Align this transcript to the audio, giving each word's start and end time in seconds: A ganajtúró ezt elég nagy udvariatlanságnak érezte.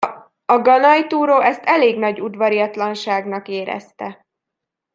A 0.45 0.59
ganajtúró 0.61 1.39
ezt 1.41 1.63
elég 1.63 1.97
nagy 1.99 2.21
udvariatlanságnak 2.21 3.47
érezte. 3.47 4.25